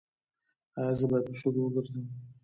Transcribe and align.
ایا 0.79 0.93
زه 0.99 1.05
باید 1.09 1.25
په 1.27 1.33
شګو 1.39 1.61
وګرځم؟ 1.63 2.05